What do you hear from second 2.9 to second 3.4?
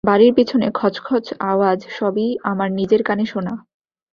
কানে